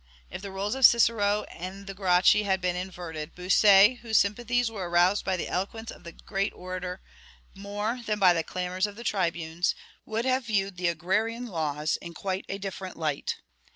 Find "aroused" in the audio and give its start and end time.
4.89-5.23